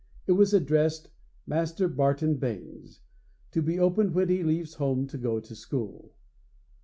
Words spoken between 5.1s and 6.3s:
go to school.'